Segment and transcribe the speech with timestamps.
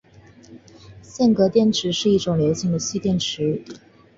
[1.03, 3.63] 镍镉电池是一种流行的蓄电池。